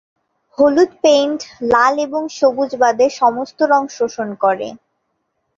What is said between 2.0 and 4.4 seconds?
এবং সবুজ বাদে সমস্ত রং শোষণ